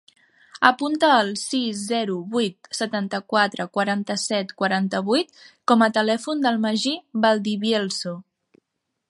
Apunta 0.67 1.09
el 1.17 1.27
sis, 1.41 1.83
zero, 1.89 2.15
vuit, 2.31 2.69
setanta-quatre, 2.77 3.67
quaranta-set, 3.79 4.55
quaranta-vuit 4.63 5.47
com 5.73 5.85
a 5.89 5.93
telèfon 6.01 6.45
del 6.49 6.61
Magí 6.67 6.97
Valdivielso. 7.29 8.17